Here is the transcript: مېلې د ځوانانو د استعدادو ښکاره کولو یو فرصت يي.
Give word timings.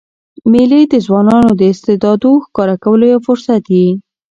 مېلې 0.51 0.81
د 0.93 0.95
ځوانانو 1.05 1.51
د 1.55 1.61
استعدادو 1.73 2.31
ښکاره 2.45 2.75
کولو 2.83 3.05
یو 3.13 3.19
فرصت 3.27 3.63
يي. 3.75 3.87